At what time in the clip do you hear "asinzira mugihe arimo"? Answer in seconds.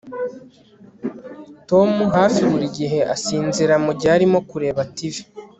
3.15-4.39